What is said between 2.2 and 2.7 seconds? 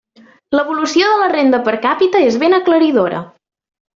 és ben